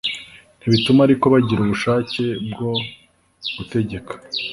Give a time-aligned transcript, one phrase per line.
[0.59, 1.93] ntibituma ariko bagira ububasha
[2.51, 2.71] bwo
[3.55, 4.13] gutegeka